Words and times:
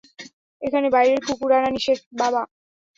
এখানে 0.61 0.87
বাইরের 0.95 1.19
কুকুর 1.27 1.51
আনা 1.57 1.69
নিষেধ, 1.71 1.99
বাবা। 2.21 2.41